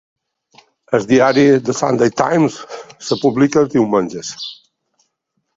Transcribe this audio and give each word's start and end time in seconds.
El 0.97 1.05
diari 1.11 1.43
"The 1.67 1.75
Sunday 1.81 2.11
Times" 2.23 2.57
es 2.79 3.13
publica 3.27 3.63
els 3.65 3.73
diumenges. 3.77 4.33